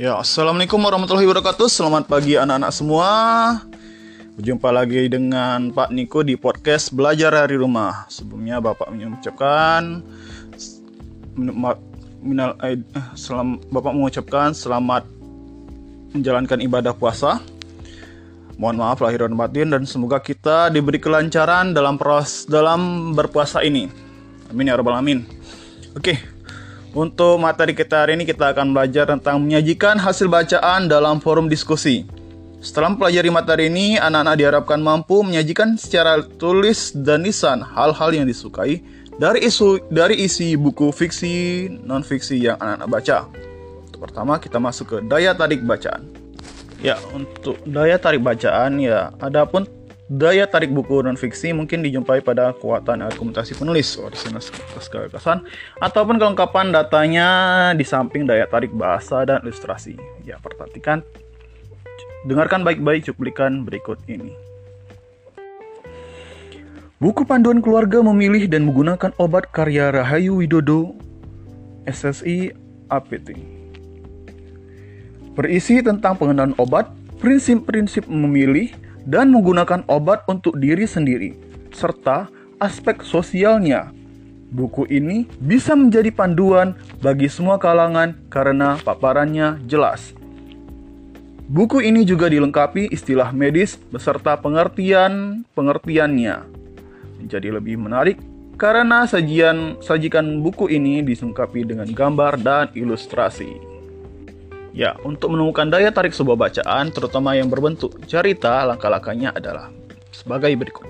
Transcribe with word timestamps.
Ya, 0.00 0.16
Assalamualaikum 0.16 0.80
warahmatullahi 0.80 1.28
wabarakatuh 1.28 1.68
Selamat 1.68 2.08
pagi 2.08 2.32
anak-anak 2.32 2.72
semua 2.72 3.08
Berjumpa 4.32 4.72
lagi 4.72 5.12
dengan 5.12 5.68
Pak 5.76 5.92
Niko 5.92 6.24
di 6.24 6.40
podcast 6.40 6.88
Belajar 6.88 7.28
Dari 7.36 7.60
Rumah 7.60 8.08
Sebelumnya 8.08 8.64
Bapak 8.64 8.88
mengucapkan 8.96 10.00
eh, 12.64 12.80
Bapak 13.68 13.92
mengucapkan 13.92 14.56
selamat 14.56 15.04
menjalankan 16.16 16.64
ibadah 16.64 16.96
puasa 16.96 17.44
Mohon 18.56 18.76
maaf 18.80 19.04
lahir 19.04 19.28
dan 19.28 19.36
batin 19.36 19.68
dan 19.68 19.84
semoga 19.84 20.16
kita 20.16 20.72
diberi 20.72 20.96
kelancaran 20.96 21.76
dalam 21.76 22.00
pros 22.00 22.48
dalam 22.48 23.12
berpuasa 23.12 23.60
ini. 23.64 23.88
Amin 24.48 24.68
ya 24.68 24.76
rabbal 24.76 25.00
alamin. 25.00 25.24
Oke, 25.96 26.20
untuk 26.90 27.38
materi 27.38 27.70
kita 27.70 28.02
hari 28.02 28.18
ini 28.18 28.26
kita 28.26 28.50
akan 28.50 28.74
belajar 28.74 29.06
tentang 29.06 29.38
menyajikan 29.38 29.94
hasil 29.98 30.26
bacaan 30.26 30.90
dalam 30.90 31.22
forum 31.22 31.46
diskusi. 31.46 32.02
Setelah 32.60 32.92
mempelajari 32.92 33.30
materi 33.32 33.64
ini, 33.72 33.96
anak-anak 33.96 34.36
diharapkan 34.36 34.80
mampu 34.84 35.24
menyajikan 35.24 35.80
secara 35.80 36.20
tulis 36.36 36.92
dan 36.92 37.24
lisan 37.24 37.64
hal-hal 37.64 38.12
yang 38.12 38.28
disukai 38.28 38.84
dari 39.16 39.48
isu 39.48 39.88
dari 39.88 40.20
isi 40.20 40.60
buku 40.60 40.92
fiksi 40.92 41.68
non 41.80 42.04
fiksi 42.04 42.36
yang 42.36 42.60
anak-anak 42.60 42.88
baca. 42.90 43.18
Untuk 43.88 44.00
pertama 44.04 44.36
kita 44.36 44.60
masuk 44.60 44.86
ke 44.92 44.96
daya 45.08 45.32
tarik 45.32 45.64
bacaan. 45.64 46.04
Ya, 46.84 47.00
untuk 47.16 47.60
daya 47.64 47.96
tarik 47.96 48.20
bacaan 48.20 48.76
ya, 48.76 49.12
adapun 49.20 49.64
Daya 50.10 50.42
tarik 50.42 50.74
buku 50.74 51.06
non-fiksi 51.06 51.54
mungkin 51.54 51.86
dijumpai 51.86 52.18
pada 52.18 52.50
kekuatan 52.50 53.06
argumentasi 53.06 53.54
penulis, 53.54 53.94
orisinalitas 53.94 54.90
gagasan, 54.90 55.46
ataupun 55.78 56.18
kelengkapan 56.18 56.74
datanya 56.74 57.28
di 57.78 57.86
samping 57.86 58.26
daya 58.26 58.50
tarik 58.50 58.74
bahasa 58.74 59.22
dan 59.22 59.38
ilustrasi. 59.46 59.94
Ya, 60.26 60.34
perhatikan, 60.42 61.06
dengarkan 62.26 62.66
baik-baik 62.66 63.06
cuplikan 63.06 63.62
berikut 63.62 64.02
ini. 64.10 64.34
Buku 66.98 67.22
panduan 67.22 67.62
keluarga 67.62 68.02
memilih 68.02 68.50
dan 68.50 68.66
menggunakan 68.66 69.14
obat 69.14 69.46
karya 69.54 69.94
Rahayu 69.94 70.42
Widodo, 70.42 70.98
SSI 71.86 72.50
APT. 72.90 73.38
Berisi 75.38 75.78
tentang 75.86 76.18
pengenalan 76.18 76.58
obat, 76.58 76.90
prinsip-prinsip 77.22 78.10
memilih, 78.10 78.74
dan 79.10 79.34
menggunakan 79.34 79.82
obat 79.90 80.22
untuk 80.30 80.54
diri 80.62 80.86
sendiri, 80.86 81.34
serta 81.74 82.30
aspek 82.62 83.02
sosialnya. 83.02 83.90
Buku 84.50 84.86
ini 84.86 85.26
bisa 85.42 85.74
menjadi 85.74 86.14
panduan 86.14 86.78
bagi 87.02 87.26
semua 87.26 87.58
kalangan 87.58 88.14
karena 88.30 88.78
paparannya 88.82 89.58
jelas. 89.66 90.14
Buku 91.50 91.82
ini 91.82 92.06
juga 92.06 92.30
dilengkapi 92.30 92.94
istilah 92.94 93.34
medis 93.34 93.74
beserta 93.90 94.38
pengertian 94.38 95.42
pengertiannya. 95.58 96.46
Menjadi 97.18 97.58
lebih 97.58 97.74
menarik 97.82 98.22
karena 98.54 99.02
sajian 99.06 99.82
sajikan 99.82 100.42
buku 100.46 100.70
ini 100.70 101.02
disengkapi 101.02 101.66
dengan 101.66 101.90
gambar 101.90 102.38
dan 102.38 102.66
ilustrasi. 102.74 103.79
Ya, 104.70 104.94
untuk 105.02 105.34
menemukan 105.34 105.66
daya 105.66 105.90
tarik 105.90 106.14
sebuah 106.14 106.38
bacaan, 106.38 106.94
terutama 106.94 107.34
yang 107.34 107.50
berbentuk 107.50 107.98
cerita, 108.06 108.62
langkah-langkahnya 108.62 109.34
adalah 109.34 109.66
sebagai 110.14 110.54
berikut. 110.54 110.86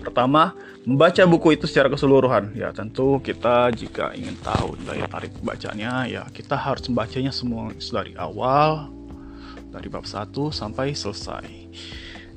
Pertama, 0.00 0.56
membaca 0.88 1.22
buku 1.28 1.54
itu 1.54 1.68
secara 1.68 1.92
keseluruhan. 1.92 2.56
Ya, 2.56 2.72
tentu 2.72 3.20
kita 3.20 3.68
jika 3.76 4.16
ingin 4.16 4.34
tahu 4.40 4.80
daya 4.88 5.04
tarik 5.06 5.30
bacanya, 5.44 6.08
ya 6.08 6.24
kita 6.32 6.56
harus 6.56 6.88
membacanya 6.88 7.30
semua 7.30 7.68
dari 7.76 8.16
awal, 8.16 8.88
dari 9.68 9.92
bab 9.92 10.08
1 10.08 10.48
sampai 10.48 10.96
selesai. 10.96 11.46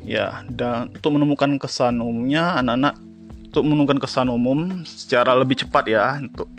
Ya, 0.06 0.44
dan 0.52 0.94
untuk 0.94 1.18
menemukan 1.18 1.56
kesan 1.58 2.03
umumnya, 2.03 2.59
anak-anak 2.59 3.00
untuk 3.50 3.64
menemukan 3.64 3.97
kesan 4.03 4.28
umum 4.28 4.84
secara 4.84 5.34
lebih 5.34 5.66
cepat 5.66 5.88
ya, 5.88 6.19
untuk 6.19 6.52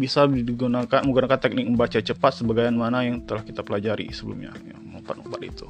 bisa 0.00 0.24
digunakan 0.24 1.04
menggunakan 1.04 1.36
teknik 1.36 1.68
membaca 1.68 2.00
cepat 2.00 2.40
sebagaimana 2.40 3.04
yang 3.04 3.20
telah 3.28 3.44
kita 3.44 3.60
pelajari 3.60 4.08
sebelumnya. 4.16 4.56
Ya, 4.64 4.80
empat-empat 4.80 5.40
itu. 5.44 5.68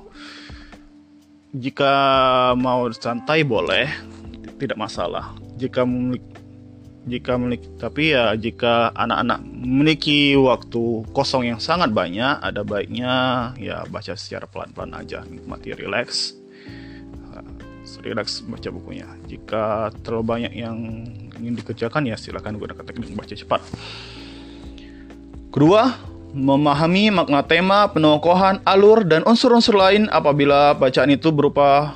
Jika 1.50 1.92
mau 2.54 2.86
santai 2.94 3.42
boleh 3.42 3.90
tidak 4.62 4.78
masalah. 4.78 5.34
Jika 5.58 5.82
memiliki 5.82 6.38
jika 7.00 7.32
memiliki 7.40 7.64
tapi 7.80 8.12
ya 8.12 8.36
jika 8.36 8.92
anak-anak 8.92 9.40
memiliki 9.40 10.36
waktu 10.36 11.08
kosong 11.16 11.48
yang 11.48 11.56
sangat 11.56 11.96
banyak 11.96 12.44
ada 12.44 12.60
baiknya 12.60 13.50
ya 13.56 13.88
baca 13.88 14.12
secara 14.20 14.44
pelan-pelan 14.44 14.92
aja 15.00 15.24
nikmati 15.24 15.72
relax 15.72 16.36
relax 18.02 18.40
baca 18.46 18.68
bukunya. 18.72 19.06
Jika 19.28 19.90
terlalu 20.02 20.24
banyak 20.24 20.52
yang 20.56 20.76
ingin 21.40 21.54
dikerjakan 21.56 22.08
ya 22.08 22.16
silakan 22.16 22.60
gunakan 22.60 22.84
teknik 22.84 23.12
membaca 23.12 23.34
cepat 23.34 23.60
Kedua, 25.50 25.98
memahami 26.30 27.10
makna 27.10 27.42
tema, 27.42 27.90
penokohan, 27.90 28.62
alur, 28.62 29.02
dan 29.02 29.26
unsur-unsur 29.26 29.74
lain 29.74 30.06
apabila 30.14 30.78
bacaan 30.78 31.10
itu 31.10 31.34
berupa 31.34 31.90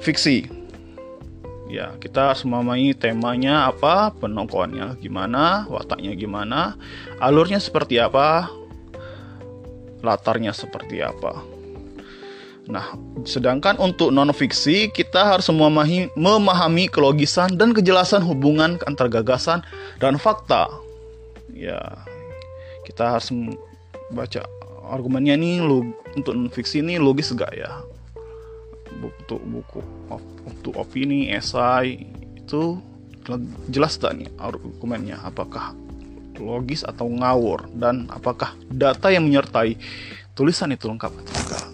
fiksi. 0.00 0.48
Ya, 1.68 1.92
kita 2.00 2.32
harus 2.32 2.48
memahami 2.48 2.96
temanya 2.96 3.68
apa, 3.68 4.08
penokohannya 4.16 4.96
gimana, 5.04 5.68
wataknya 5.68 6.16
gimana, 6.16 6.80
alurnya 7.20 7.60
seperti 7.60 8.00
apa, 8.00 8.48
latarnya 10.00 10.56
seperti 10.56 11.04
apa. 11.04 11.44
Nah, 12.72 12.96
sedangkan 13.28 13.76
untuk 13.76 14.16
non-fiksi, 14.16 14.88
kita 14.96 15.36
harus 15.36 15.52
memahami, 15.52 16.08
memahami 16.16 16.88
kelogisan 16.88 17.52
dan 17.60 17.76
kejelasan 17.76 18.24
hubungan 18.24 18.80
antar 18.88 19.12
gagasan 19.12 19.60
dan 20.00 20.16
fakta 20.16 20.85
ya 21.52 21.78
kita 22.86 23.18
harus 23.18 23.34
baca 24.14 24.46
argumennya 24.86 25.34
nih 25.34 25.58
lo 25.62 25.82
untuk 26.14 26.34
fiksi 26.54 26.80
ini 26.80 26.96
logis 27.02 27.34
gak 27.34 27.50
ya? 27.54 27.82
Untuk 28.96 29.42
buku 29.42 29.82
untuk 30.46 30.78
opini 30.78 31.34
esai 31.34 32.06
itu 32.38 32.78
jelas 33.68 33.98
tak 33.98 34.22
nih 34.22 34.30
argumennya? 34.38 35.18
Apakah 35.26 35.74
logis 36.38 36.86
atau 36.86 37.10
ngawur? 37.10 37.66
Dan 37.74 38.06
apakah 38.08 38.54
data 38.70 39.10
yang 39.10 39.26
menyertai 39.26 39.74
tulisan 40.38 40.70
itu 40.70 40.86
lengkap 40.86 41.10
atau 41.10 41.34
enggak? 41.34 41.66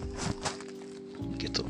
Gitu. 1.37 1.63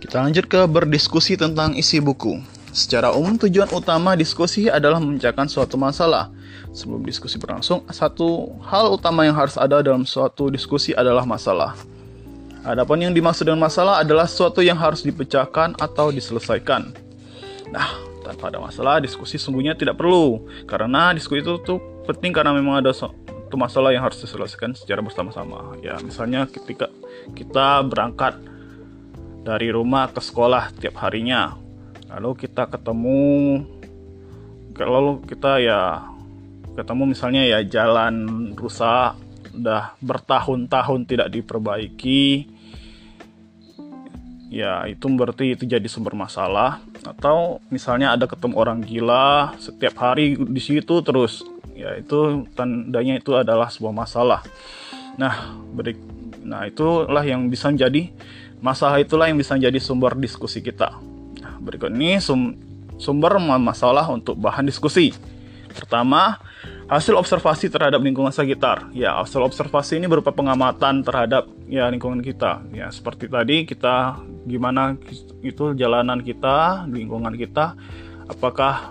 Kita 0.00 0.24
lanjut 0.24 0.48
ke 0.48 0.64
berdiskusi 0.64 1.36
tentang 1.36 1.76
isi 1.76 2.00
buku 2.00 2.40
Secara 2.70 3.10
umum 3.10 3.34
tujuan 3.34 3.66
utama 3.74 4.14
diskusi 4.14 4.70
adalah 4.70 5.02
memecahkan 5.02 5.50
suatu 5.50 5.74
masalah. 5.74 6.30
Sebelum 6.70 7.02
diskusi 7.02 7.34
berlangsung, 7.34 7.82
satu 7.90 8.54
hal 8.62 8.94
utama 8.94 9.26
yang 9.26 9.34
harus 9.34 9.58
ada 9.58 9.82
dalam 9.82 10.06
suatu 10.06 10.46
diskusi 10.54 10.94
adalah 10.94 11.26
masalah. 11.26 11.74
Adapun 12.62 13.02
yang 13.02 13.10
dimaksud 13.10 13.42
dengan 13.42 13.66
masalah 13.66 14.06
adalah 14.06 14.30
sesuatu 14.30 14.62
yang 14.62 14.78
harus 14.78 15.02
dipecahkan 15.02 15.74
atau 15.82 16.14
diselesaikan. 16.14 16.94
Nah, 17.74 17.90
tanpa 18.22 18.54
ada 18.54 18.62
masalah, 18.62 19.02
diskusi 19.02 19.34
sungguhnya 19.34 19.74
tidak 19.74 19.98
perlu. 19.98 20.46
Karena 20.70 21.10
diskusi 21.10 21.42
itu 21.42 21.58
tuh 21.66 21.82
penting 22.06 22.30
karena 22.30 22.54
memang 22.54 22.78
ada 22.78 22.94
suatu 22.94 23.58
masalah 23.58 23.90
yang 23.90 24.06
harus 24.06 24.22
diselesaikan 24.22 24.78
secara 24.78 25.02
bersama-sama. 25.02 25.74
Ya, 25.82 25.98
misalnya 25.98 26.46
ketika 26.46 26.86
kita 27.34 27.82
berangkat 27.82 28.38
dari 29.42 29.74
rumah 29.74 30.06
ke 30.14 30.22
sekolah 30.22 30.70
tiap 30.78 31.00
harinya, 31.02 31.58
lalu 32.10 32.46
kita 32.46 32.66
ketemu 32.66 33.62
lalu 34.80 35.20
kita 35.28 35.60
ya 35.60 36.08
ketemu 36.74 37.12
misalnya 37.12 37.42
ya 37.44 37.60
jalan 37.66 38.14
rusak 38.56 39.18
udah 39.52 39.98
bertahun-tahun 40.00 41.00
tidak 41.04 41.28
diperbaiki. 41.34 42.48
Ya 44.50 44.82
itu 44.90 45.06
berarti 45.06 45.54
itu 45.54 45.62
jadi 45.66 45.84
sumber 45.86 46.16
masalah. 46.16 46.82
Atau 47.06 47.62
misalnya 47.70 48.14
ada 48.14 48.26
ketemu 48.26 48.54
orang 48.58 48.82
gila 48.82 49.54
setiap 49.60 49.94
hari 50.00 50.34
di 50.34 50.62
situ 50.62 51.02
terus. 51.04 51.44
Ya 51.76 51.94
itu 51.98 52.46
tandanya 52.56 53.20
itu 53.20 53.36
adalah 53.36 53.70
sebuah 53.70 53.94
masalah. 53.94 54.42
Nah 55.18 55.54
beri 55.74 55.94
nah 56.40 56.64
itulah 56.64 57.22
yang 57.22 57.52
bisa 57.52 57.68
menjadi 57.68 58.10
masalah 58.64 58.96
itulah 58.96 59.28
yang 59.28 59.36
bisa 59.36 59.54
menjadi 59.54 59.76
sumber 59.76 60.16
diskusi 60.16 60.64
kita 60.64 61.09
Berikut 61.60 61.92
ini 61.92 62.16
sum 62.18 62.56
sumber 63.00 63.40
masalah 63.40 64.04
untuk 64.12 64.36
bahan 64.36 64.68
diskusi. 64.68 65.12
Pertama, 65.70 66.36
hasil 66.90 67.14
observasi 67.14 67.70
terhadap 67.70 68.02
lingkungan 68.02 68.34
sekitar. 68.34 68.90
Ya, 68.90 69.14
hasil 69.22 69.40
observasi 69.40 70.02
ini 70.02 70.10
berupa 70.10 70.34
pengamatan 70.34 71.06
terhadap 71.06 71.46
ya 71.70 71.86
lingkungan 71.86 72.20
kita. 72.20 72.60
Ya, 72.74 72.90
seperti 72.90 73.30
tadi 73.30 73.62
kita 73.64 74.18
gimana 74.44 74.98
itu 75.40 75.72
jalanan 75.78 76.20
kita, 76.20 76.84
lingkungan 76.90 77.38
kita, 77.38 77.78
apakah 78.26 78.90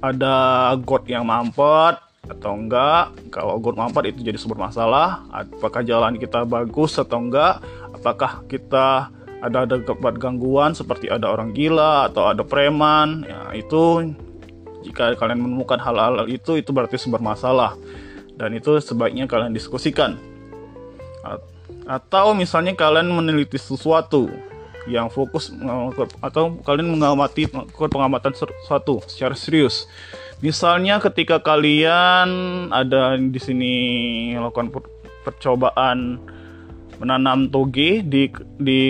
ada 0.00 0.70
got 0.80 1.04
yang 1.04 1.28
mampet 1.28 2.00
atau 2.30 2.54
enggak 2.54 3.10
kalau 3.34 3.58
gor 3.58 3.74
mampet 3.74 4.14
itu 4.14 4.22
jadi 4.22 4.38
sumber 4.38 4.70
masalah 4.70 5.26
apakah 5.34 5.82
jalan 5.82 6.14
kita 6.14 6.46
bagus 6.46 6.94
atau 6.96 7.18
enggak 7.18 7.58
apakah 7.90 8.46
kita 8.46 9.10
ada 9.40 9.64
ada 9.64 9.80
gangguan 10.16 10.76
seperti 10.76 11.08
ada 11.08 11.32
orang 11.32 11.56
gila 11.56 12.12
atau 12.12 12.28
ada 12.28 12.44
preman. 12.44 13.24
Ya 13.24 13.56
itu 13.56 14.12
jika 14.84 15.16
kalian 15.16 15.40
menemukan 15.40 15.80
hal-hal 15.80 16.28
itu 16.28 16.60
itu 16.60 16.70
berarti 16.72 17.00
sumber 17.00 17.20
masalah. 17.20 17.76
Dan 18.36 18.56
itu 18.56 18.76
sebaiknya 18.80 19.28
kalian 19.28 19.52
diskusikan. 19.52 20.16
Atau 21.84 22.32
misalnya 22.32 22.72
kalian 22.72 23.12
meneliti 23.12 23.60
sesuatu 23.60 24.32
yang 24.88 25.12
fokus 25.12 25.52
atau 26.24 26.56
kalian 26.64 26.88
mengamati 26.88 27.44
pengamatan 27.76 28.32
sesuatu 28.32 29.04
secara 29.04 29.36
serius. 29.36 29.84
Misalnya 30.40 30.96
ketika 31.04 31.36
kalian 31.36 32.28
ada 32.72 33.20
di 33.20 33.36
sini 33.36 33.74
melakukan 34.32 34.72
percobaan 35.20 36.16
menanam 37.00 37.48
toge 37.48 38.04
di 38.04 38.28
di 38.60 38.80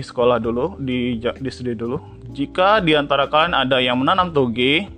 sekolah 0.00 0.40
dulu, 0.40 0.80
di 0.80 1.20
di 1.20 1.50
studi 1.52 1.76
dulu. 1.76 2.00
Jika 2.32 2.80
di 2.80 2.96
antara 2.96 3.28
kalian 3.28 3.52
ada 3.52 3.76
yang 3.76 4.00
menanam 4.00 4.32
toge, 4.32 4.88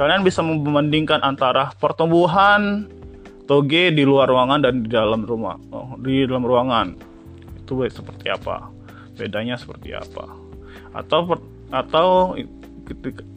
kalian 0.00 0.24
bisa 0.24 0.40
membandingkan 0.40 1.20
antara 1.20 1.68
pertumbuhan 1.76 2.88
toge 3.44 3.92
di 3.92 4.08
luar 4.08 4.32
ruangan 4.32 4.64
dan 4.64 4.84
di 4.84 4.88
dalam 4.88 5.24
rumah, 5.24 5.60
oh, 5.68 6.00
di 6.00 6.24
dalam 6.24 6.44
ruangan. 6.44 6.96
Itu 7.60 7.84
seperti 7.84 8.32
apa? 8.32 8.72
Bedanya 9.20 9.60
seperti 9.60 9.92
apa? 9.92 10.32
Atau 10.96 11.36
atau 11.68 12.32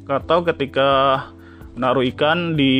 atau 0.07 0.37
ketika 0.47 0.89
menaruh 1.75 2.03
ikan 2.15 2.55
di 2.55 2.75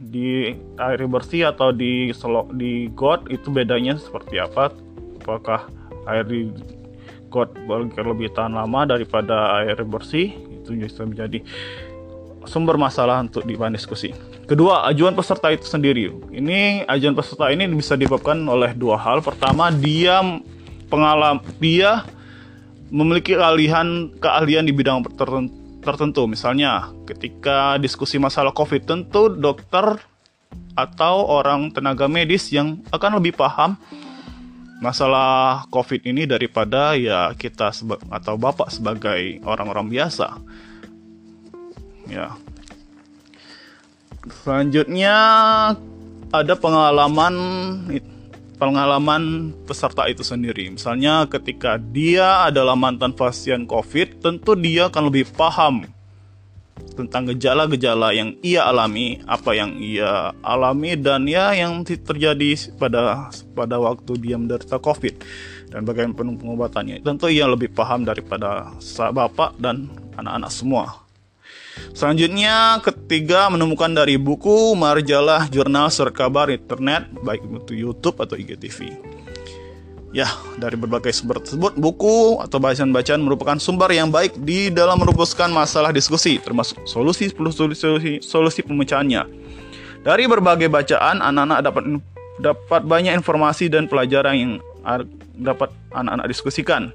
di 0.00 0.56
air 0.80 1.00
bersih 1.04 1.52
atau 1.52 1.72
di 1.72 2.12
selok 2.12 2.52
di 2.56 2.88
got 2.96 3.28
itu 3.28 3.52
bedanya 3.52 4.00
seperti 4.00 4.40
apa? 4.40 4.72
Apakah 5.28 5.68
air 6.08 6.24
di 6.24 6.48
got 7.28 7.52
lebih 8.00 8.32
tahan 8.32 8.56
lama 8.56 8.88
daripada 8.88 9.60
air 9.60 9.76
bersih? 9.84 10.32
Itu 10.32 10.72
bisa 10.72 11.04
menjadi 11.04 11.44
sumber 12.48 12.80
masalah 12.80 13.20
untuk 13.20 13.44
dibahan 13.44 13.76
diskusi. 13.76 14.16
Kedua, 14.48 14.88
ajuan 14.88 15.12
peserta 15.12 15.52
itu 15.52 15.68
sendiri. 15.68 16.08
Ini 16.32 16.88
ajuan 16.88 17.12
peserta 17.12 17.52
ini 17.52 17.68
bisa 17.68 17.92
disebabkan 17.92 18.40
oleh 18.48 18.72
dua 18.72 18.96
hal. 18.96 19.20
Pertama, 19.20 19.68
dia 19.68 20.24
pengalaman 20.88 21.44
dia 21.60 22.08
memiliki 22.88 23.36
keahlian 23.36 24.16
keahlian 24.16 24.64
di 24.64 24.72
bidang 24.72 25.04
tertentu. 25.84 26.24
Misalnya, 26.24 26.88
ketika 27.04 27.76
diskusi 27.76 28.16
masalah 28.16 28.56
COVID, 28.56 28.88
tentu 28.88 29.28
dokter 29.28 30.00
atau 30.72 31.28
orang 31.28 31.68
tenaga 31.68 32.08
medis 32.08 32.48
yang 32.48 32.80
akan 32.88 33.20
lebih 33.20 33.36
paham 33.36 33.76
masalah 34.78 35.66
COVID 35.74 36.06
ini 36.06 36.24
daripada 36.24 36.94
ya 36.94 37.34
kita 37.34 37.74
atau 38.10 38.34
bapak 38.38 38.70
sebagai 38.70 39.42
orang-orang 39.42 39.90
biasa. 39.90 40.38
Ya. 42.08 42.38
Selanjutnya 44.42 45.16
ada 46.30 46.54
pengalaman 46.54 47.34
pengalaman 48.58 49.54
peserta 49.66 50.06
itu 50.10 50.26
sendiri. 50.26 50.70
Misalnya 50.74 51.26
ketika 51.30 51.78
dia 51.78 52.46
adalah 52.46 52.74
mantan 52.74 53.14
pasien 53.14 53.64
COVID, 53.64 54.22
tentu 54.22 54.52
dia 54.58 54.90
akan 54.90 55.10
lebih 55.10 55.30
paham 55.34 55.86
tentang 56.96 57.30
gejala-gejala 57.30 58.10
yang 58.14 58.34
ia 58.42 58.66
alami, 58.66 59.22
apa 59.26 59.54
yang 59.54 59.78
ia 59.78 60.34
alami 60.42 60.98
dan 60.98 61.28
ya 61.30 61.54
yang 61.54 61.86
terjadi 61.86 62.74
pada 62.74 63.30
pada 63.54 63.76
waktu 63.78 64.12
dia 64.18 64.34
menderita 64.34 64.82
COVID 64.82 65.14
dan 65.70 65.84
bagaimana 65.84 66.34
pengobatannya. 66.36 67.04
Tentu 67.04 67.28
ia 67.30 67.46
lebih 67.46 67.70
paham 67.70 68.02
daripada 68.02 68.72
bapak 69.14 69.56
dan 69.60 69.92
anak-anak 70.18 70.50
semua. 70.50 70.84
Selanjutnya, 71.94 72.82
ketiga 72.82 73.46
menemukan 73.46 73.90
dari 73.90 74.18
buku, 74.18 74.74
majalah, 74.74 75.46
jurnal, 75.46 75.86
surat 75.94 76.10
kabar, 76.10 76.50
internet, 76.50 77.06
baik 77.22 77.46
itu 77.46 77.86
YouTube 77.86 78.18
atau 78.18 78.34
IGTV. 78.34 78.98
Ya, 80.08 80.24
dari 80.56 80.72
berbagai 80.80 81.12
sumber 81.12 81.36
tersebut, 81.44 81.76
buku 81.76 82.40
atau 82.40 82.56
bacaan-bacaan 82.56 83.20
merupakan 83.20 83.60
sumber 83.60 83.92
yang 83.92 84.08
baik 84.08 84.40
di 84.40 84.72
dalam 84.72 84.96
merumuskan 84.96 85.52
masalah 85.52 85.92
diskusi, 85.92 86.40
termasuk 86.40 86.80
solusi 86.88 87.28
solusi, 87.28 88.24
solusi 88.24 88.64
pemecahannya. 88.64 89.28
Dari 90.00 90.24
berbagai 90.24 90.72
bacaan, 90.72 91.20
anak-anak 91.20 91.60
dapat 91.60 91.84
dapat 92.40 92.82
banyak 92.88 93.12
informasi 93.20 93.68
dan 93.68 93.84
pelajaran 93.84 94.34
yang 94.34 94.52
dapat 95.36 95.68
anak-anak 95.92 96.26
diskusikan. 96.32 96.88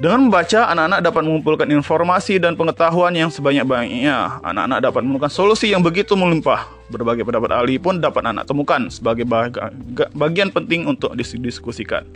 Dengan 0.00 0.24
membaca, 0.26 0.72
anak-anak 0.72 1.00
dapat 1.04 1.22
mengumpulkan 1.22 1.68
informasi 1.68 2.40
dan 2.40 2.56
pengetahuan 2.56 3.12
yang 3.12 3.28
sebanyak-banyaknya. 3.28 4.40
Anak-anak 4.40 4.80
dapat 4.88 5.00
menemukan 5.04 5.28
solusi 5.28 5.68
yang 5.68 5.84
begitu 5.84 6.16
melimpah. 6.16 6.64
Berbagai 6.88 7.22
pendapat 7.28 7.52
ahli 7.52 7.76
pun 7.76 8.00
dapat 8.00 8.24
anak 8.24 8.48
temukan 8.48 8.88
sebagai 8.88 9.28
bagian 10.16 10.48
penting 10.48 10.88
untuk 10.88 11.12
didiskusikan. 11.12 12.08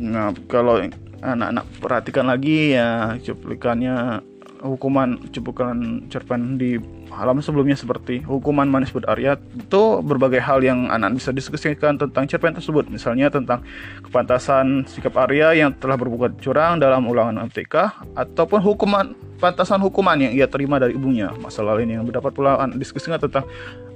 Nah, 0.00 0.34
kalau 0.50 0.82
anak-anak 1.22 1.64
perhatikan 1.78 2.26
lagi 2.26 2.74
ya 2.74 3.16
cuplikannya 3.22 4.20
hukuman 4.64 5.20
cuplikan 5.28 6.08
cerpen 6.08 6.56
di 6.56 6.80
halaman 7.12 7.44
sebelumnya 7.44 7.76
seperti 7.76 8.24
hukuman 8.24 8.64
manis 8.64 8.90
Arya 9.04 9.36
itu 9.36 10.00
berbagai 10.00 10.40
hal 10.40 10.64
yang 10.64 10.88
anak 10.88 11.20
bisa 11.20 11.30
diskusikan 11.30 12.00
tentang 12.00 12.24
cerpen 12.24 12.56
tersebut. 12.56 12.88
Misalnya 12.88 13.28
tentang 13.28 13.60
kepantasan 14.00 14.88
sikap 14.88 15.12
Arya 15.20 15.52
yang 15.52 15.76
telah 15.76 16.00
berbuat 16.00 16.40
curang 16.40 16.80
dalam 16.80 17.04
ulangan 17.04 17.44
MTK 17.44 18.08
ataupun 18.16 18.58
hukuman 18.64 19.12
pantasan 19.36 19.84
hukuman 19.84 20.16
yang 20.16 20.32
ia 20.32 20.48
terima 20.48 20.80
dari 20.80 20.96
ibunya. 20.96 21.28
Masalah 21.36 21.76
lain 21.76 22.00
yang 22.00 22.08
mendapat 22.08 22.32
pula 22.32 22.56
diskusikan 22.74 23.20
tentang 23.20 23.44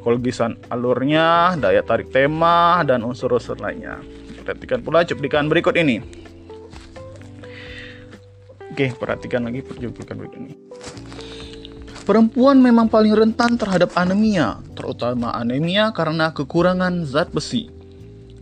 kologisan 0.05 0.61
alurnya 0.69 1.56
daya 1.56 1.81
tarik 1.81 2.12
tema 2.12 2.85
dan 2.85 3.00
unsur-unsur 3.03 3.56
lainnya. 3.56 3.99
Perhatikan 4.44 4.85
pula 4.85 5.05
cuplikan 5.05 5.49
berikut 5.49 5.76
ini 5.76 6.27
Oke, 8.78 8.94
perhatikan 8.94 9.42
lagi 9.42 9.66
cuplikan 9.66 10.22
berikut 10.22 10.38
ini. 10.38 10.54
Perempuan 12.06 12.62
memang 12.62 12.86
paling 12.86 13.10
rentan 13.10 13.58
terhadap 13.58 13.91
anemia, 13.98 14.62
terutama 14.79 15.34
anemia 15.34 15.91
karena 15.91 16.31
kekurangan 16.31 17.03
zat 17.03 17.34
besi. 17.34 17.67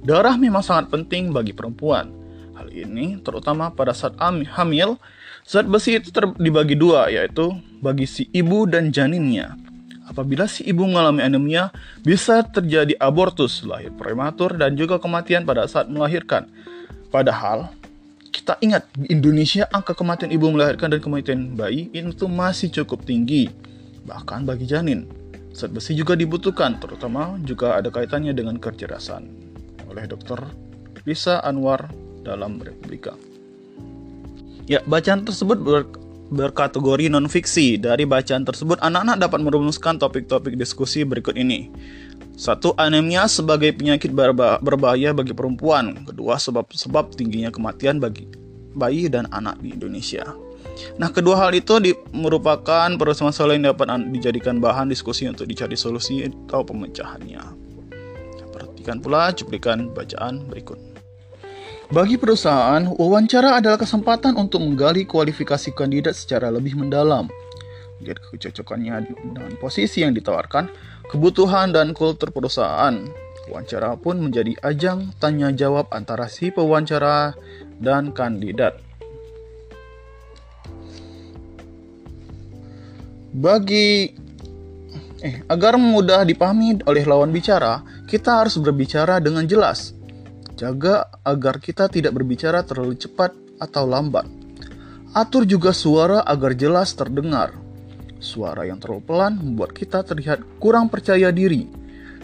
Darah 0.04 0.36
memang 0.36 0.60
sangat 0.60 0.92
penting 0.92 1.32
bagi 1.32 1.56
perempuan. 1.56 2.12
Hal 2.52 2.68
ini 2.68 3.16
terutama 3.24 3.72
pada 3.72 3.96
saat 3.96 4.12
hamil, 4.20 5.00
zat 5.48 5.64
besi 5.72 5.96
itu 5.96 6.12
dibagi 6.36 6.76
dua, 6.76 7.08
yaitu 7.08 7.56
bagi 7.80 8.04
si 8.04 8.28
ibu 8.36 8.68
dan 8.68 8.92
janinnya. 8.92 9.56
Apabila 10.04 10.44
si 10.44 10.68
ibu 10.68 10.84
mengalami 10.84 11.24
anemia, 11.24 11.72
bisa 12.04 12.44
terjadi 12.44 12.92
abortus, 13.00 13.64
lahir 13.64 13.88
prematur, 13.96 14.52
dan 14.52 14.76
juga 14.76 15.00
kematian 15.00 15.48
pada 15.48 15.64
saat 15.64 15.88
melahirkan. 15.88 16.44
Padahal, 17.08 17.72
kita 18.46 18.62
ingat 18.62 18.86
di 18.94 19.10
Indonesia 19.10 19.66
angka 19.74 19.90
kematian 19.90 20.30
ibu 20.30 20.46
melahirkan 20.54 20.86
dan 20.86 21.02
kematian 21.02 21.58
bayi 21.58 21.90
itu 21.90 22.30
masih 22.30 22.70
cukup 22.70 23.02
tinggi 23.02 23.50
bahkan 24.06 24.46
bagi 24.46 24.70
janin. 24.70 25.10
Zat 25.50 25.74
besi 25.74 25.98
juga 25.98 26.14
dibutuhkan 26.14 26.78
terutama 26.78 27.42
juga 27.42 27.74
ada 27.74 27.90
kaitannya 27.90 28.30
dengan 28.30 28.54
kecerdasan 28.62 29.26
oleh 29.90 30.06
dokter 30.06 30.38
Lisa 31.02 31.42
Anwar 31.42 31.90
dalam 32.22 32.62
Republika. 32.62 33.18
Ya, 34.70 34.78
bacaan 34.86 35.26
tersebut 35.26 35.58
ber 35.58 35.90
berkategori 36.30 37.10
non-fiksi. 37.10 37.82
Dari 37.82 38.06
bacaan 38.06 38.46
tersebut, 38.46 38.78
anak-anak 38.78 39.26
dapat 39.26 39.42
merumuskan 39.42 39.98
topik-topik 39.98 40.54
diskusi 40.54 41.02
berikut 41.02 41.34
ini. 41.34 41.66
Satu, 42.36 42.76
anemia 42.76 43.24
sebagai 43.32 43.72
penyakit 43.72 44.12
berbahaya 44.60 45.16
bagi 45.16 45.32
perempuan. 45.32 46.04
Kedua, 46.04 46.36
sebab-sebab 46.36 47.16
tingginya 47.16 47.48
kematian 47.48 47.96
bagi 47.96 48.28
bayi 48.76 49.08
dan 49.08 49.24
anak 49.32 49.56
di 49.64 49.72
Indonesia. 49.72 50.36
Nah, 51.00 51.08
kedua 51.08 51.40
hal 51.40 51.56
itu 51.56 51.80
di, 51.80 51.96
merupakan 52.12 52.92
permasalahan 52.92 53.64
yang 53.64 53.72
dapat 53.72 53.88
dijadikan 54.12 54.60
bahan 54.60 54.92
diskusi 54.92 55.24
untuk 55.24 55.48
dicari 55.48 55.80
solusi 55.80 56.28
atau 56.28 56.60
pemecahannya. 56.60 57.40
Perhatikan 58.52 59.00
pula 59.00 59.32
cuplikan 59.32 59.88
bacaan 59.96 60.44
berikut. 60.44 60.76
Bagi 61.88 62.20
perusahaan, 62.20 62.84
wawancara 63.00 63.56
adalah 63.56 63.80
kesempatan 63.80 64.36
untuk 64.36 64.60
menggali 64.60 65.08
kualifikasi 65.08 65.72
kandidat 65.72 66.12
secara 66.12 66.52
lebih 66.52 66.76
mendalam. 66.76 67.32
Lihat 68.02 68.20
kecocokannya 68.28 69.08
dengan 69.08 69.56
posisi 69.56 70.04
yang 70.04 70.12
ditawarkan, 70.12 70.68
kebutuhan 71.12 71.72
dan 71.72 71.92
kultur 71.92 72.30
perusahaan. 72.30 73.06
Wawancara 73.46 73.94
pun 73.98 74.18
menjadi 74.18 74.58
ajang 74.62 75.14
tanya 75.22 75.54
jawab 75.54 75.86
antara 75.94 76.26
si 76.26 76.50
pewawancara 76.50 77.38
dan 77.78 78.10
kandidat. 78.10 78.82
Bagi 83.36 84.10
Eh, 85.26 85.40
agar 85.48 85.80
mudah 85.80 86.28
dipahami 86.28 86.84
oleh 86.84 87.08
lawan 87.08 87.32
bicara, 87.32 87.80
kita 88.04 88.44
harus 88.44 88.60
berbicara 88.60 89.16
dengan 89.16 89.48
jelas. 89.48 89.96
Jaga 90.60 91.08
agar 91.24 91.56
kita 91.56 91.88
tidak 91.88 92.12
berbicara 92.12 92.60
terlalu 92.62 93.00
cepat 93.00 93.32
atau 93.56 93.88
lambat. 93.88 94.28
Atur 95.16 95.48
juga 95.48 95.72
suara 95.72 96.20
agar 96.20 96.52
jelas 96.52 96.92
terdengar. 96.92 97.56
Suara 98.16 98.64
yang 98.64 98.80
terlalu 98.80 99.04
pelan 99.04 99.36
membuat 99.36 99.76
kita 99.76 100.00
terlihat 100.00 100.40
kurang 100.56 100.88
percaya 100.88 101.28
diri. 101.28 101.68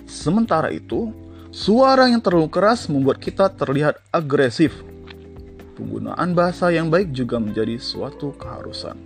Sementara 0.09 0.73
itu, 0.73 1.13
suara 1.53 2.09
yang 2.09 2.25
terlalu 2.25 2.49
keras 2.49 2.89
membuat 2.89 3.21
kita 3.21 3.53
terlihat 3.53 4.01
agresif. 4.09 4.81
Penggunaan 5.77 6.33
bahasa 6.33 6.73
yang 6.73 6.89
baik 6.89 7.13
juga 7.13 7.37
menjadi 7.37 7.77
suatu 7.77 8.33
keharusan. 8.37 8.97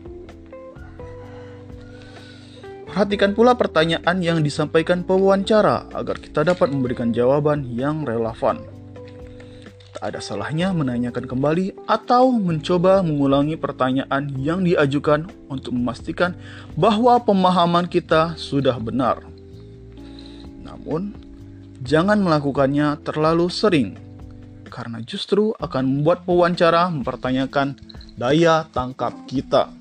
Perhatikan 2.87 3.37
pula 3.37 3.53
pertanyaan 3.53 4.17
yang 4.25 4.41
disampaikan 4.41 5.05
pewawancara 5.05 5.85
agar 5.93 6.17
kita 6.17 6.49
dapat 6.49 6.73
memberikan 6.73 7.13
jawaban 7.13 7.67
yang 7.69 8.09
relevan. 8.09 8.63
Tak 9.97 10.13
ada 10.13 10.21
salahnya 10.21 10.77
menanyakan 10.77 11.25
kembali 11.25 11.89
atau 11.89 12.29
mencoba 12.29 13.01
mengulangi 13.01 13.57
pertanyaan 13.57 14.29
yang 14.37 14.61
diajukan 14.61 15.25
untuk 15.49 15.73
memastikan 15.73 16.37
bahwa 16.77 17.17
pemahaman 17.17 17.89
kita 17.89 18.37
sudah 18.37 18.77
benar. 18.77 19.25
Namun, 20.61 21.17
jangan 21.81 22.21
melakukannya 22.21 23.01
terlalu 23.09 23.49
sering 23.49 23.97
karena 24.69 25.01
justru 25.01 25.57
akan 25.57 25.89
membuat 25.89 26.29
pewawancara 26.29 26.93
mempertanyakan 26.93 27.81
daya 28.21 28.69
tangkap 28.77 29.17
kita. 29.25 29.73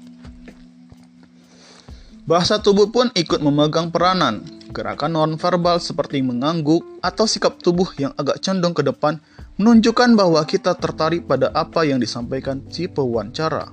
Bahasa 2.24 2.64
tubuh 2.64 2.88
pun 2.88 3.12
ikut 3.12 3.44
memegang 3.44 3.92
peranan. 3.92 4.48
Gerakan 4.72 5.12
nonverbal 5.12 5.84
seperti 5.84 6.24
mengangguk 6.24 6.88
atau 7.04 7.28
sikap 7.28 7.60
tubuh 7.60 7.92
yang 8.00 8.16
agak 8.16 8.40
condong 8.40 8.72
ke 8.72 8.80
depan 8.80 9.20
menunjukkan 9.56 10.16
bahwa 10.16 10.42
kita 10.44 10.76
tertarik 10.76 11.28
pada 11.28 11.52
apa 11.56 11.88
yang 11.88 12.00
disampaikan 12.00 12.64
si 12.68 12.88
pewawancara. 12.92 13.72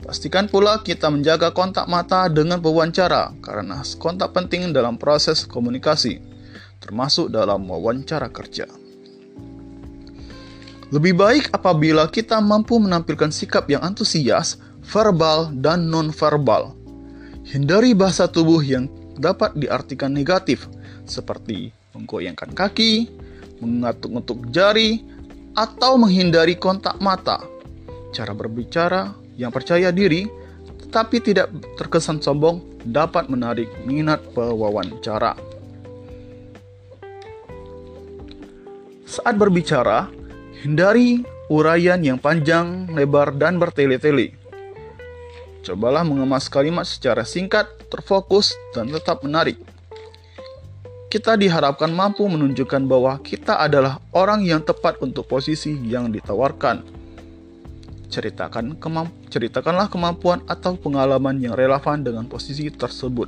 Pastikan 0.00 0.48
pula 0.48 0.80
kita 0.80 1.12
menjaga 1.12 1.52
kontak 1.52 1.84
mata 1.84 2.28
dengan 2.32 2.60
pewawancara 2.60 3.36
karena 3.44 3.84
kontak 4.00 4.32
penting 4.32 4.72
dalam 4.72 4.96
proses 4.96 5.44
komunikasi, 5.44 6.20
termasuk 6.80 7.28
dalam 7.28 7.68
wawancara 7.68 8.32
kerja. 8.32 8.64
Lebih 10.90 11.14
baik 11.14 11.44
apabila 11.54 12.08
kita 12.10 12.40
mampu 12.42 12.80
menampilkan 12.80 13.30
sikap 13.30 13.68
yang 13.70 13.84
antusias, 13.84 14.58
verbal, 14.82 15.52
dan 15.54 15.86
nonverbal 15.86 16.80
Hindari 17.50 17.98
bahasa 17.98 18.30
tubuh 18.30 18.62
yang 18.62 18.86
dapat 19.18 19.56
diartikan 19.58 20.14
negatif, 20.14 20.70
seperti 21.02 21.74
menggoyangkan 21.96 22.54
kaki, 22.54 23.10
mengatuk-ngatuk 23.60 24.50
jari, 24.50 25.04
atau 25.54 25.98
menghindari 26.00 26.56
kontak 26.56 26.98
mata. 26.98 27.42
Cara 28.10 28.34
berbicara 28.34 29.14
yang 29.38 29.54
percaya 29.54 29.94
diri 29.94 30.26
tetapi 30.90 31.22
tidak 31.22 31.46
terkesan 31.78 32.18
sombong 32.18 32.82
dapat 32.82 33.30
menarik 33.30 33.70
minat 33.86 34.18
pewawancara. 34.34 35.38
Saat 39.06 39.38
berbicara, 39.38 40.10
hindari 40.66 41.22
uraian 41.46 41.98
yang 42.02 42.18
panjang, 42.18 42.90
lebar, 42.90 43.34
dan 43.38 43.62
bertele-tele. 43.62 44.34
Cobalah 45.62 46.02
mengemas 46.02 46.50
kalimat 46.50 46.86
secara 46.86 47.22
singkat, 47.22 47.70
terfokus, 47.86 48.54
dan 48.74 48.90
tetap 48.90 49.22
menarik. 49.22 49.58
Kita 51.10 51.34
diharapkan 51.34 51.90
mampu 51.90 52.22
menunjukkan 52.30 52.86
bahwa 52.86 53.18
kita 53.18 53.58
adalah 53.58 53.98
orang 54.14 54.46
yang 54.46 54.62
tepat 54.62 55.02
untuk 55.02 55.26
posisi 55.26 55.74
yang 55.90 56.06
ditawarkan. 56.06 56.86
Ceritakan 58.06 58.78
kemamp 58.78 59.10
ceritakanlah 59.26 59.90
kemampuan 59.90 60.38
atau 60.46 60.78
pengalaman 60.78 61.42
yang 61.42 61.58
relevan 61.58 62.06
dengan 62.06 62.30
posisi 62.30 62.70
tersebut. 62.70 63.26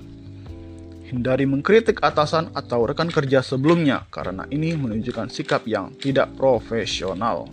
Hindari 1.10 1.42
mengkritik 1.42 1.98
atasan 2.06 2.54
atau 2.54 2.86
rekan 2.86 3.10
kerja 3.10 3.42
sebelumnya, 3.42 4.06
karena 4.14 4.46
ini 4.54 4.78
menunjukkan 4.78 5.34
sikap 5.34 5.66
yang 5.66 5.90
tidak 5.98 6.30
profesional. 6.38 7.50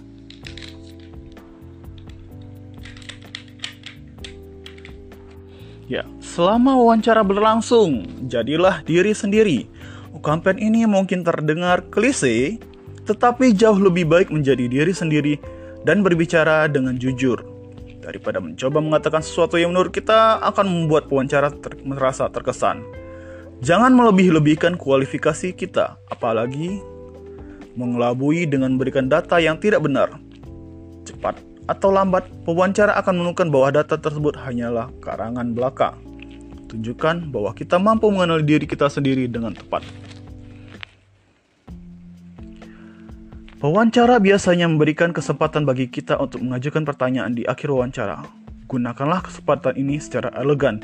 Ya, 5.90 6.06
selama 6.22 6.78
wawancara 6.78 7.26
berlangsung, 7.26 8.06
jadilah 8.30 8.86
diri 8.86 9.18
sendiri. 9.18 9.79
Ungkapan 10.14 10.58
ini 10.58 10.90
mungkin 10.90 11.22
terdengar 11.22 11.86
klise, 11.94 12.58
tetapi 13.06 13.54
jauh 13.54 13.78
lebih 13.78 14.10
baik 14.10 14.30
menjadi 14.34 14.66
diri 14.66 14.94
sendiri 14.94 15.34
dan 15.86 16.02
berbicara 16.02 16.66
dengan 16.70 16.98
jujur 16.98 17.60
daripada 18.00 18.42
mencoba 18.42 18.82
mengatakan 18.82 19.22
sesuatu 19.22 19.60
yang 19.62 19.76
menurut 19.76 19.94
kita 19.94 20.42
akan 20.42 20.66
membuat 20.66 21.06
wawancara 21.14 21.54
ter 21.54 21.78
merasa 21.86 22.26
terkesan. 22.32 22.82
Jangan 23.60 23.92
melebih-lebihkan 23.92 24.80
kualifikasi 24.80 25.52
kita, 25.52 26.00
apalagi 26.08 26.80
mengelabui 27.76 28.48
dengan 28.48 28.74
memberikan 28.74 29.12
data 29.12 29.38
yang 29.38 29.60
tidak 29.60 29.84
benar. 29.84 30.16
Cepat 31.04 31.38
atau 31.70 31.94
lambat, 31.94 32.26
pewawancara 32.50 32.98
akan 32.98 33.22
menemukan 33.22 33.48
bahwa 33.54 33.70
data 33.84 33.94
tersebut 34.00 34.34
hanyalah 34.42 34.90
karangan 35.06 35.54
belaka. 35.54 35.94
Tunjukkan 36.70 37.34
bahwa 37.34 37.52
kita 37.58 37.82
mampu 37.82 38.14
mengenal 38.14 38.46
diri 38.46 38.70
kita 38.70 38.86
sendiri 38.88 39.26
dengan 39.26 39.58
tepat. 39.58 39.82
Pewawancara 43.60 44.24
biasanya 44.24 44.72
memberikan 44.72 45.12
kesempatan 45.12 45.68
bagi 45.68 45.92
kita 45.92 46.16
untuk 46.16 46.40
mengajukan 46.40 46.88
pertanyaan 46.88 47.36
di 47.36 47.44
akhir 47.44 47.74
wawancara. 47.74 48.24
Gunakanlah 48.70 49.26
kesempatan 49.26 49.76
ini 49.76 50.00
secara 50.00 50.32
elegan 50.38 50.80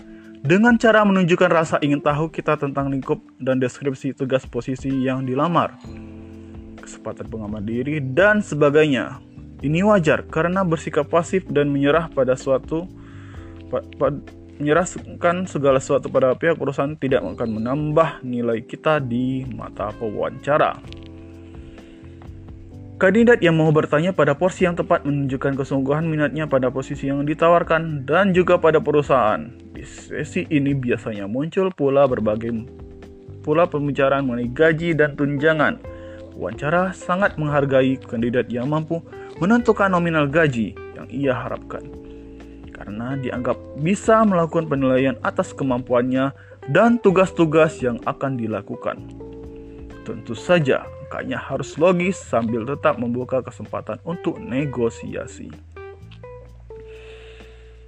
dengan 0.45 0.77
cara 0.77 1.01
menunjukkan 1.01 1.49
rasa 1.49 1.75
ingin 1.81 1.97
tahu 1.97 2.29
kita 2.29 2.53
tentang 2.53 2.93
lingkup 2.93 3.17
dan 3.41 3.57
deskripsi 3.57 4.13
tugas 4.13 4.45
posisi 4.45 4.93
yang 4.93 5.25
dilamar, 5.25 5.73
kesempatan 6.77 7.25
pengamat 7.25 7.65
diri, 7.65 7.97
dan 7.97 8.45
sebagainya. 8.45 9.17
Ini 9.65 9.81
wajar 9.81 10.21
karena 10.29 10.61
bersikap 10.61 11.09
pasif 11.09 11.49
dan 11.49 11.73
menyerah 11.73 12.13
pada 12.13 12.37
suatu 12.37 12.85
pa, 13.73 13.81
pa, 13.97 14.13
menyerahkan 14.57 15.47
segala 15.49 15.83
sesuatu 15.83 16.07
pada 16.07 16.31
pihak 16.35 16.55
perusahaan 16.55 16.95
tidak 16.95 17.23
akan 17.23 17.59
menambah 17.59 18.23
nilai 18.23 18.63
kita 18.63 19.03
di 19.03 19.43
mata 19.51 19.91
pewawancara. 19.95 20.79
Kandidat 22.95 23.43
yang 23.43 23.59
mau 23.59 23.67
bertanya 23.75 24.15
pada 24.15 24.39
porsi 24.39 24.63
yang 24.63 24.79
tepat 24.79 25.03
menunjukkan 25.03 25.59
kesungguhan 25.59 26.07
minatnya 26.07 26.47
pada 26.47 26.71
posisi 26.71 27.11
yang 27.11 27.27
ditawarkan 27.27 28.07
dan 28.07 28.31
juga 28.31 28.55
pada 28.55 28.79
perusahaan. 28.79 29.51
Di 29.75 29.83
sesi 29.83 30.47
ini 30.47 30.71
biasanya 30.71 31.27
muncul 31.27 31.75
pula 31.75 32.07
berbagai 32.07 32.55
pula 33.43 33.67
pembicaraan 33.67 34.23
mengenai 34.23 34.47
gaji 34.47 34.95
dan 34.95 35.19
tunjangan. 35.19 35.77
Wawancara 36.39 36.95
sangat 36.95 37.35
menghargai 37.35 37.99
kandidat 37.99 38.47
yang 38.47 38.71
mampu 38.71 39.03
menentukan 39.43 39.91
nominal 39.91 40.31
gaji 40.31 40.71
yang 40.95 41.07
ia 41.11 41.35
harapkan. 41.35 42.04
Karena 42.75 43.15
dianggap 43.15 43.55
bisa 43.79 44.19
melakukan 44.27 44.67
penilaian 44.67 45.15
atas 45.23 45.55
kemampuannya 45.55 46.35
dan 46.67 46.99
tugas-tugas 46.99 47.79
yang 47.79 48.03
akan 48.03 48.35
dilakukan. 48.35 48.99
Tentu 50.03 50.35
saja, 50.35 50.83
angkanya 51.07 51.39
harus 51.39 51.79
logis 51.79 52.19
sambil 52.19 52.67
tetap 52.67 52.99
membuka 52.99 53.39
kesempatan 53.39 53.97
untuk 54.03 54.35
negosiasi. 54.43 55.49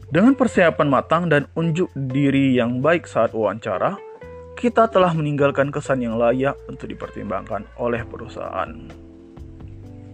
Dengan 0.07 0.39
persiapan 0.39 0.87
matang 0.87 1.27
dan 1.27 1.51
unjuk 1.51 1.91
diri 1.91 2.55
yang 2.55 2.79
baik 2.79 3.03
saat 3.03 3.35
wawancara, 3.35 3.99
kita 4.55 4.87
telah 4.87 5.11
meninggalkan 5.11 5.67
kesan 5.67 5.99
yang 5.99 6.15
layak 6.15 6.55
untuk 6.71 6.87
dipertimbangkan 6.87 7.67
oleh 7.75 8.07
perusahaan. 8.07 8.71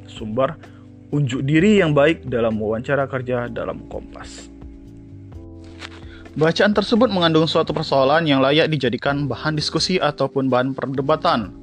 Sumber 0.09 0.57
unjuk 1.13 1.45
diri 1.45 1.77
yang 1.77 1.93
baik 1.93 2.25
dalam 2.25 2.57
wawancara 2.57 3.05
kerja 3.05 3.45
dalam 3.47 3.85
Kompas. 3.85 4.52
Bacaan 6.33 6.73
tersebut 6.73 7.13
mengandung 7.13 7.45
suatu 7.45 7.77
persoalan 7.77 8.25
yang 8.25 8.41
layak 8.41 8.65
dijadikan 8.65 9.29
bahan 9.29 9.53
diskusi 9.53 10.01
ataupun 10.01 10.49
bahan 10.49 10.73
perdebatan. 10.73 11.53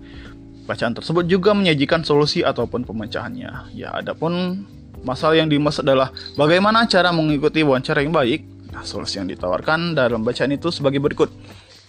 Bacaan 0.71 0.95
tersebut 0.95 1.27
juga 1.27 1.51
menyajikan 1.51 2.07
solusi 2.07 2.47
ataupun 2.47 2.87
pemecahannya. 2.87 3.75
Ya, 3.75 3.91
adapun 3.91 4.63
masalah 5.03 5.43
yang 5.43 5.51
dimaksud 5.51 5.83
adalah 5.83 6.15
bagaimana 6.39 6.87
cara 6.87 7.11
mengikuti 7.11 7.67
wawancara 7.67 8.07
yang 8.07 8.15
baik. 8.15 8.47
Nah, 8.71 8.87
solusi 8.87 9.19
yang 9.19 9.27
ditawarkan 9.27 9.99
dalam 9.99 10.23
bacaan 10.23 10.55
itu 10.55 10.71
sebagai 10.71 11.03
berikut. 11.03 11.35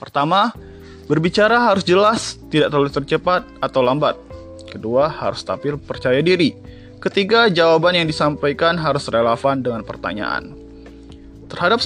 Pertama, 0.02 0.50
berbicara 1.06 1.70
harus 1.70 1.86
jelas, 1.86 2.42
tidak 2.50 2.74
terlalu 2.74 2.90
tercepat 2.90 3.46
atau 3.62 3.86
lambat. 3.86 4.18
Kedua, 4.74 5.06
harus 5.06 5.46
tampil 5.46 5.78
percaya 5.78 6.18
diri. 6.26 6.58
Ketiga, 6.98 7.46
jawaban 7.46 7.94
yang 7.94 8.10
disampaikan 8.10 8.74
harus 8.82 9.06
relevan 9.06 9.62
dengan 9.62 9.86
pertanyaan. 9.86 10.61
Terhadap 11.52 11.84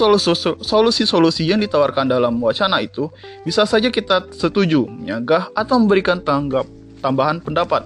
solusi-solusi 0.62 1.42
yang 1.42 1.58
ditawarkan 1.58 2.06
dalam 2.06 2.38
wacana 2.38 2.78
itu, 2.78 3.10
bisa 3.42 3.66
saja 3.66 3.90
kita 3.90 4.30
setuju, 4.30 4.86
menyanggah, 4.86 5.50
atau 5.58 5.82
memberikan 5.82 6.22
tanggap 6.22 6.70
tambahan 7.02 7.42
pendapat. 7.42 7.82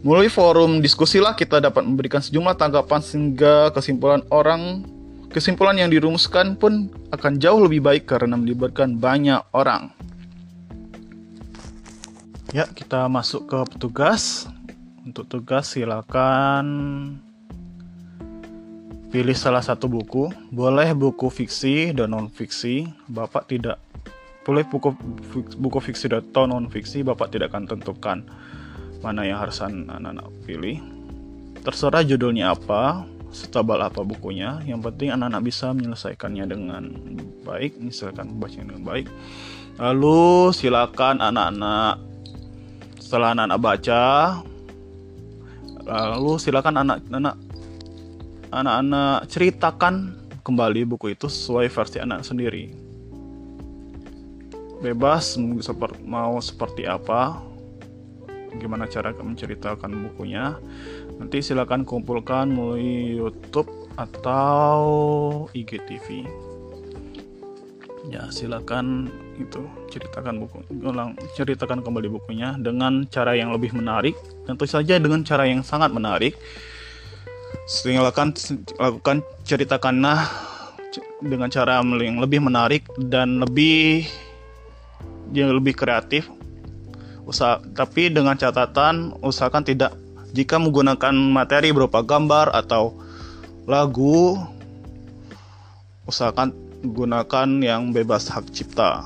Melalui 0.00 0.32
forum 0.32 0.80
diskusilah 0.80 1.36
kita 1.36 1.60
dapat 1.60 1.84
memberikan 1.84 2.24
sejumlah 2.24 2.56
tanggapan 2.56 3.00
sehingga 3.04 3.68
kesimpulan 3.74 4.24
orang 4.32 4.86
kesimpulan 5.34 5.76
yang 5.76 5.92
dirumuskan 5.92 6.56
pun 6.56 6.88
akan 7.12 7.36
jauh 7.36 7.60
lebih 7.60 7.84
baik 7.84 8.08
karena 8.08 8.38
melibatkan 8.38 8.96
banyak 8.96 9.42
orang. 9.52 9.92
Ya, 12.54 12.64
kita 12.70 13.10
masuk 13.10 13.50
ke 13.50 13.58
petugas. 13.76 14.48
Untuk 15.06 15.30
tugas 15.30 15.70
silakan 15.70 16.66
pilih 19.10 19.36
salah 19.36 19.62
satu 19.62 19.86
buku. 19.86 20.30
Boleh 20.50 20.92
buku 20.92 21.30
fiksi 21.30 21.94
dan 21.94 22.12
non 22.12 22.28
fiksi. 22.30 22.86
Bapak 23.08 23.50
tidak 23.50 23.80
boleh 24.46 24.62
buku 24.66 24.94
buku 25.58 25.78
fiksi 25.82 26.10
atau 26.10 26.46
non 26.46 26.70
fiksi. 26.70 27.02
Bapak 27.06 27.32
tidak 27.34 27.54
akan 27.54 27.66
tentukan 27.66 28.18
mana 29.00 29.22
yang 29.26 29.38
harus 29.42 29.62
anak-anak 29.62 30.26
pilih. 30.44 30.82
Terserah 31.62 32.06
judulnya 32.06 32.54
apa, 32.54 33.06
setebal 33.34 33.82
apa 33.82 34.02
bukunya. 34.06 34.62
Yang 34.62 34.90
penting 34.92 35.08
anak-anak 35.14 35.42
bisa 35.42 35.74
menyelesaikannya 35.74 36.44
dengan 36.46 36.82
baik, 37.42 37.78
misalkan 37.82 38.34
membacanya 38.34 38.74
dengan 38.74 38.84
baik. 38.86 39.06
Lalu 39.76 40.50
silakan 40.56 41.20
anak-anak 41.20 42.06
setelah 43.06 43.38
anak-anak 43.38 43.60
baca 43.62 44.04
lalu 45.86 46.42
silakan 46.42 46.82
anak-anak 46.82 47.38
anak-anak 48.50 49.26
ceritakan 49.30 50.14
kembali 50.46 50.86
buku 50.86 51.14
itu 51.18 51.26
sesuai 51.26 51.66
versi 51.70 51.98
anak 51.98 52.22
sendiri. 52.22 52.70
Bebas 54.78 55.40
mau 56.04 56.38
seperti 56.38 56.86
apa 56.86 57.42
gimana 58.56 58.88
cara 58.88 59.12
menceritakan 59.12 59.90
bukunya. 60.10 60.56
Nanti 61.16 61.40
silakan 61.40 61.82
kumpulkan 61.84 62.52
melalui 62.52 63.16
YouTube 63.18 63.68
atau 63.96 64.84
IGTV 65.56 66.28
ya 68.06 68.30
silakan 68.30 69.10
itu 69.34 69.66
ceritakan 69.90 70.46
buku 70.46 70.62
ulang 70.86 71.18
ceritakan 71.34 71.82
kembali 71.82 72.06
bukunya 72.06 72.54
dengan 72.54 73.04
cara 73.10 73.34
yang 73.34 73.50
lebih 73.50 73.74
menarik. 73.74 74.14
Tentu 74.46 74.64
saja 74.64 74.96
dengan 75.02 75.26
cara 75.26 75.44
yang 75.50 75.66
sangat 75.66 75.90
menarik 75.90 76.38
silakan 77.66 78.30
lakukan 78.78 79.26
ceritakanlah 79.42 80.30
dengan 81.18 81.50
cara 81.50 81.82
yang 81.82 82.22
lebih 82.22 82.38
menarik 82.38 82.86
dan 83.10 83.42
lebih 83.42 84.06
yang 85.34 85.50
lebih 85.50 85.74
kreatif. 85.74 86.30
Usah 87.26 87.58
tapi 87.74 88.06
dengan 88.06 88.38
catatan 88.38 89.18
usahakan 89.18 89.66
tidak 89.66 89.98
jika 90.30 90.62
menggunakan 90.62 91.10
materi 91.10 91.74
berupa 91.74 92.06
gambar 92.06 92.54
atau 92.54 92.94
lagu 93.66 94.38
usahakan 96.06 96.54
gunakan 96.86 97.48
yang 97.66 97.90
bebas 97.90 98.30
hak 98.30 98.46
cipta. 98.54 99.02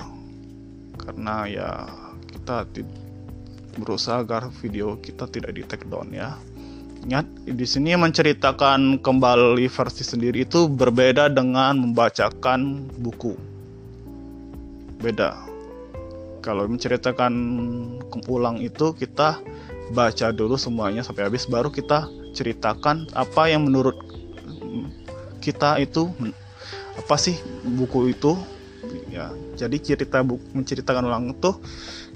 Karena 1.01 1.49
ya 1.49 1.89
kita 2.29 2.69
berusaha 3.81 4.21
agar 4.21 4.53
video 4.61 5.01
kita 5.01 5.25
tidak 5.33 5.57
di 5.57 5.65
take 5.65 5.89
down 5.89 6.13
ya 6.13 6.37
ingat 7.05 7.27
di 7.49 7.65
sini 7.65 7.97
menceritakan 7.97 9.01
kembali 9.01 9.67
versi 9.73 10.05
sendiri 10.05 10.45
itu 10.45 10.69
berbeda 10.69 11.33
dengan 11.33 11.81
membacakan 11.81 12.89
buku. 13.01 13.33
Beda. 15.01 15.37
Kalau 16.41 16.65
menceritakan 16.69 17.33
ulang 18.29 18.61
itu 18.61 18.93
kita 18.97 19.41
baca 19.93 20.27
dulu 20.33 20.57
semuanya 20.57 21.05
sampai 21.05 21.29
habis 21.29 21.45
baru 21.49 21.69
kita 21.69 22.09
ceritakan 22.33 23.09
apa 23.13 23.49
yang 23.49 23.69
menurut 23.69 23.97
kita 25.41 25.81
itu 25.81 26.09
apa 26.97 27.17
sih 27.17 27.37
buku 27.65 28.13
itu. 28.13 28.37
Ya 29.13 29.33
jadi 29.61 29.77
cerita 29.77 30.25
buku 30.25 30.41
menceritakan 30.57 31.05
ulang 31.05 31.37
itu 31.37 31.53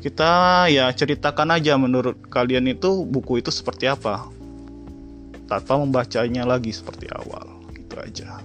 kita 0.00 0.64
ya 0.72 0.88
ceritakan 0.92 1.56
aja 1.56 1.76
menurut 1.76 2.16
kalian 2.32 2.68
itu 2.68 3.04
buku 3.04 3.40
itu 3.44 3.52
seperti 3.52 3.88
apa 3.88 4.28
tanpa 5.44 5.80
membacanya 5.80 6.48
lagi 6.48 6.72
seperti 6.72 7.08
awal. 7.12 7.64
Gitu 7.72 7.94
aja. 7.96 8.40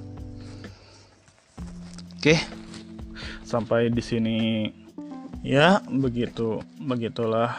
Oke. 2.20 2.36
Sampai 3.44 3.90
di 3.90 4.04
sini. 4.04 4.38
Ya 5.40 5.80
begitu 5.88 6.60
begitulah 6.84 7.56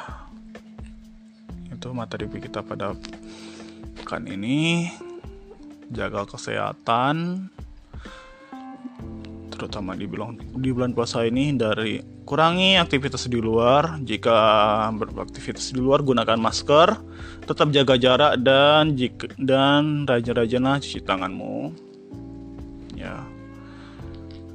itu 1.72 1.88
materi 1.96 2.28
kita 2.28 2.60
pada 2.60 2.92
pekan 3.96 4.28
ini. 4.28 4.92
Jaga 5.90 6.22
kesehatan 6.28 7.48
terutama 9.60 9.92
di 9.92 10.08
bulan 10.08 10.40
di 10.56 10.72
bulan 10.72 10.96
puasa 10.96 11.20
ini 11.28 11.52
dari 11.52 12.19
kurangi 12.30 12.78
aktivitas 12.78 13.26
di 13.26 13.42
luar. 13.42 13.98
Jika 14.06 14.38
beraktivitas 14.94 15.74
di 15.74 15.82
luar 15.82 16.06
gunakan 16.06 16.38
masker. 16.38 16.94
Tetap 17.42 17.74
jaga 17.74 17.98
jarak 17.98 18.32
dan 18.38 18.94
jika 18.94 19.26
dan 19.34 20.06
rajin-rajinlah 20.06 20.78
cuci 20.78 21.02
tanganmu. 21.02 21.74
Ya. 22.94 23.26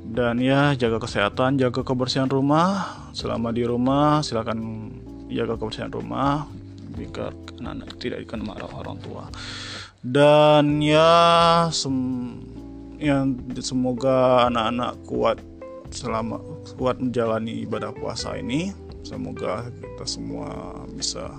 Dan 0.08 0.40
ya 0.40 0.72
jaga 0.80 1.04
kesehatan 1.04 1.60
jaga 1.60 1.84
kebersihan 1.84 2.32
rumah. 2.32 3.12
Selama 3.12 3.52
di 3.52 3.68
rumah 3.68 4.24
silakan 4.24 4.88
jaga 5.28 5.60
kebersihan 5.60 5.92
rumah. 5.92 6.48
Jika 6.96 7.36
anak-anak 7.60 8.00
tidak 8.00 8.24
dikenal 8.24 8.56
marah 8.56 8.72
orang 8.72 8.96
tua. 9.04 9.28
Dan 10.00 10.80
ya 10.80 11.68
sem 11.76 11.92
yang 12.96 13.36
semoga 13.60 14.48
anak-anak 14.48 14.96
kuat 15.04 15.36
selama 15.96 16.44
kuat 16.76 17.00
menjalani 17.00 17.64
ibadah 17.64 17.96
puasa 17.96 18.36
ini 18.36 18.76
semoga 19.08 19.72
kita 19.72 20.04
semua 20.04 20.76
bisa 20.92 21.32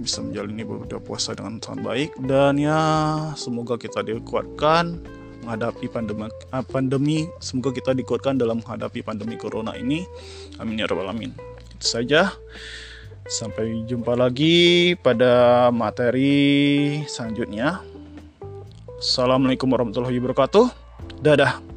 bisa 0.00 0.24
menjalani 0.24 0.64
ibadah 0.64 0.98
puasa 0.98 1.36
dengan 1.36 1.60
sangat 1.60 1.80
baik. 1.84 2.10
Dan 2.24 2.58
ya 2.58 2.80
semoga 3.36 3.76
kita 3.76 4.00
dikuatkan 4.02 5.04
menghadapi 5.44 5.86
pandemi 5.88 6.28
pandemi 6.68 7.18
semoga 7.40 7.70
kita 7.72 7.92
dikuatkan 7.96 8.40
dalam 8.40 8.64
menghadapi 8.64 9.04
pandemi 9.04 9.36
corona 9.36 9.76
ini. 9.76 10.08
Amin 10.58 10.80
ya 10.80 10.88
rabbal 10.88 11.06
alamin. 11.06 11.36
Itu 11.76 11.86
saja. 11.86 12.32
Sampai 13.30 13.86
jumpa 13.86 14.18
lagi 14.18 14.98
pada 14.98 15.68
materi 15.70 16.98
selanjutnya. 17.06 17.78
Assalamualaikum 18.98 19.70
warahmatullahi 19.70 20.18
wabarakatuh. 20.18 20.66
Dadah. 21.22 21.69